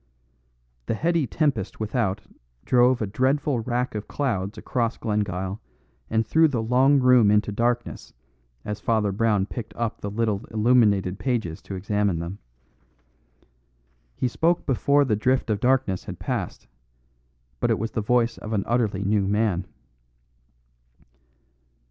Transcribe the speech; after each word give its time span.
The 0.87 0.95
heady 0.95 1.27
tempest 1.27 1.79
without 1.79 2.21
drove 2.65 3.03
a 3.03 3.05
dreadful 3.05 3.59
wrack 3.59 3.93
of 3.93 4.07
clouds 4.07 4.57
across 4.57 4.97
Glengyle 4.97 5.61
and 6.09 6.25
threw 6.25 6.47
the 6.47 6.59
long 6.59 6.99
room 6.99 7.29
into 7.29 7.51
darkness 7.51 8.11
as 8.65 8.79
Father 8.79 9.11
Brown 9.11 9.45
picked 9.45 9.75
up 9.75 10.01
the 10.01 10.09
little 10.09 10.43
illuminated 10.49 11.19
pages 11.19 11.61
to 11.61 11.75
examine 11.75 12.17
them. 12.17 12.39
He 14.15 14.27
spoke 14.27 14.65
before 14.65 15.05
the 15.05 15.15
drift 15.15 15.51
of 15.51 15.59
darkness 15.59 16.05
had 16.05 16.17
passed; 16.17 16.65
but 17.59 17.69
it 17.69 17.77
was 17.77 17.91
the 17.91 18.01
voice 18.01 18.39
of 18.39 18.53
an 18.53 18.63
utterly 18.65 19.03
new 19.03 19.27
man. 19.27 19.67